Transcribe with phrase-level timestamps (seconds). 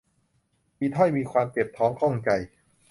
[0.79, 2.29] มีถ้อย มีความ เจ็บท้องข้องใจ